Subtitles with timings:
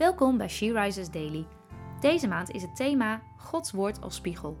[0.00, 1.46] Welkom bij She Rises Daily.
[2.00, 4.58] Deze maand is het thema Gods Woord als spiegel.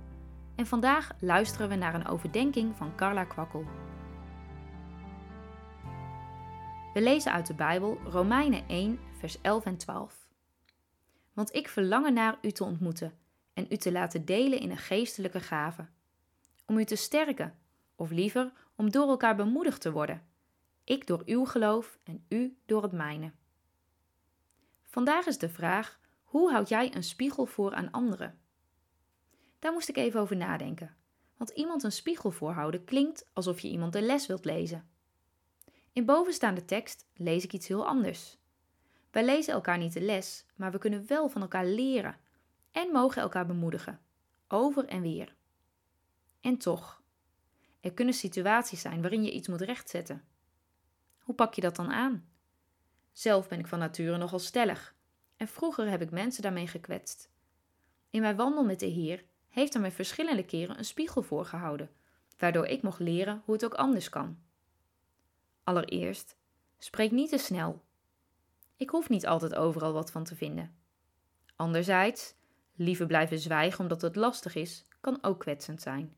[0.56, 3.64] En vandaag luisteren we naar een overdenking van Carla Kwakkel.
[6.92, 10.28] We lezen uit de Bijbel Romeinen 1, vers 11 en 12.
[11.32, 13.14] Want ik verlang naar u te ontmoeten
[13.54, 15.86] en u te laten delen in een geestelijke gave.
[16.66, 17.54] Om u te sterken,
[17.94, 20.22] of liever om door elkaar bemoedigd te worden.
[20.84, 23.32] Ik door uw geloof en u door het mijne.
[24.90, 28.38] Vandaag is de vraag: hoe houd jij een spiegel voor aan anderen?
[29.58, 30.96] Daar moest ik even over nadenken.
[31.36, 34.88] Want iemand een spiegel voorhouden klinkt alsof je iemand de les wilt lezen.
[35.92, 38.38] In bovenstaande tekst lees ik iets heel anders.
[39.10, 42.18] Wij lezen elkaar niet de les, maar we kunnen wel van elkaar leren
[42.72, 44.00] en mogen elkaar bemoedigen,
[44.48, 45.34] over en weer.
[46.40, 47.02] En toch,
[47.80, 50.24] er kunnen situaties zijn waarin je iets moet rechtzetten.
[51.18, 52.29] Hoe pak je dat dan aan?
[53.20, 54.94] Zelf ben ik van nature nogal stellig
[55.36, 57.30] en vroeger heb ik mensen daarmee gekwetst.
[58.10, 61.90] In mijn wandel met de Heer heeft hij mij verschillende keren een spiegel voorgehouden,
[62.38, 64.38] waardoor ik mocht leren hoe het ook anders kan.
[65.64, 66.36] Allereerst,
[66.78, 67.82] spreek niet te snel.
[68.76, 70.74] Ik hoef niet altijd overal wat van te vinden.
[71.56, 72.34] Anderzijds,
[72.74, 76.16] liever blijven zwijgen omdat het lastig is, kan ook kwetsend zijn.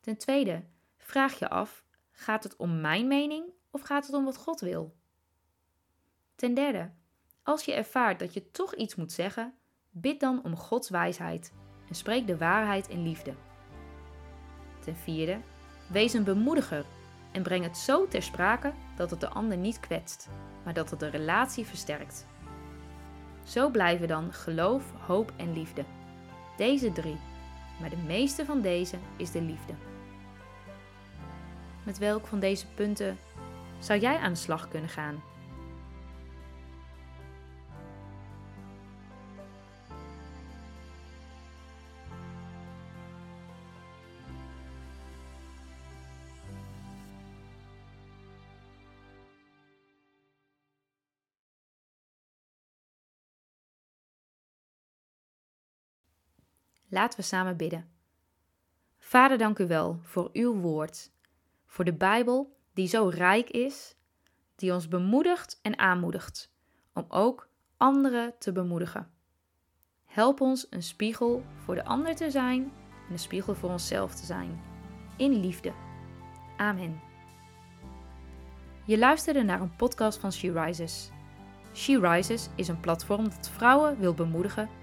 [0.00, 0.64] Ten tweede,
[0.96, 4.94] vraag je af: gaat het om mijn mening of gaat het om wat God wil?
[6.34, 6.90] Ten derde,
[7.42, 9.54] als je ervaart dat je toch iets moet zeggen,
[9.90, 11.52] bid dan om Gods wijsheid
[11.88, 13.34] en spreek de waarheid in liefde.
[14.80, 15.40] Ten vierde,
[15.86, 16.84] wees een bemoediger
[17.32, 20.28] en breng het zo ter sprake dat het de ander niet kwetst,
[20.64, 22.26] maar dat het de relatie versterkt.
[23.44, 25.84] Zo blijven dan geloof, hoop en liefde.
[26.56, 27.18] Deze drie,
[27.80, 29.74] maar de meeste van deze is de liefde.
[31.84, 33.18] Met welk van deze punten
[33.78, 35.22] zou jij aan de slag kunnen gaan?
[56.94, 57.88] Laten we samen bidden.
[58.98, 61.10] Vader, dank u wel voor uw woord,
[61.66, 63.96] voor de Bijbel die zo rijk is,
[64.56, 66.52] die ons bemoedigt en aanmoedigt,
[66.92, 69.10] om ook anderen te bemoedigen.
[70.04, 72.72] Help ons een spiegel voor de ander te zijn
[73.06, 74.60] en een spiegel voor onszelf te zijn,
[75.16, 75.72] in liefde.
[76.56, 77.00] Amen.
[78.84, 81.10] Je luisterde naar een podcast van She Rises.
[81.72, 84.82] She Rises is een platform dat vrouwen wil bemoedigen